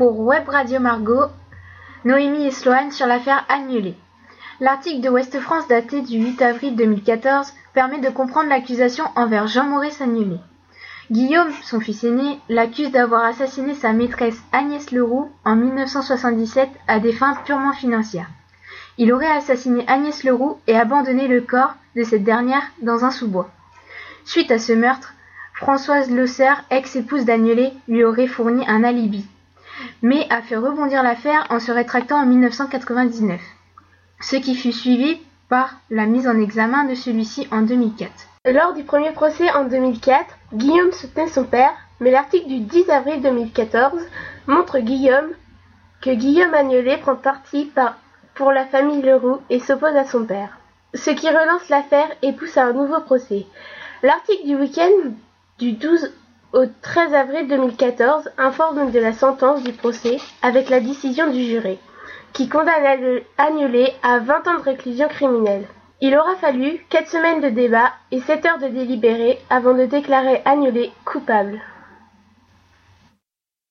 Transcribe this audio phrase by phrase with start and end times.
[0.00, 1.26] pour Web Radio Margot,
[2.06, 3.94] Noémie et Sloane sur l'affaire annulée.
[4.58, 10.00] L'article de Ouest France daté du 8 avril 2014 permet de comprendre l'accusation envers Jean-Maurice
[10.00, 10.38] Annulé.
[11.10, 17.12] Guillaume, son fils aîné, l'accuse d'avoir assassiné sa maîtresse Agnès Leroux en 1977 à des
[17.12, 18.30] fins purement financières.
[18.96, 23.50] Il aurait assassiné Agnès Leroux et abandonné le corps de cette dernière dans un sous-bois.
[24.24, 25.12] Suite à ce meurtre,
[25.52, 29.26] Françoise Losser, ex-épouse d'Agnelé, lui aurait fourni un alibi,
[30.02, 33.40] mais a fait rebondir l'affaire en se rétractant en 1999,
[34.20, 38.10] ce qui fut suivi par la mise en examen de celui-ci en 2004.
[38.46, 43.20] Lors du premier procès en 2004, Guillaume soutenait son père, mais l'article du 10 avril
[43.20, 44.00] 2014
[44.46, 45.30] montre Guillaume
[46.00, 47.96] que Guillaume Agnelet prend parti par
[48.34, 50.58] pour la famille Leroux et s'oppose à son père.
[50.94, 53.46] Ce qui relance l'affaire et pousse à un nouveau procès.
[54.02, 55.10] L'article du week-end
[55.58, 56.10] du 12
[56.52, 61.78] au 13 avril 2014 informe de la sentence du procès avec la décision du juré,
[62.32, 65.66] qui condamne Agnelet à 20 ans de réclusion criminelle.
[66.00, 70.42] Il aura fallu 4 semaines de débat et 7 heures de délibéré avant de déclarer
[70.44, 71.60] Agnelet coupable.